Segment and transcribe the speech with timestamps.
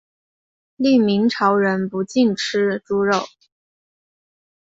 [0.77, 3.23] 另明朝人不禁吃猪肉。